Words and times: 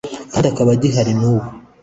kandi 0.31 0.45
akaba 0.47 0.69
agihari 0.75 1.13
na 1.15 1.19
n'ubu 1.21 1.49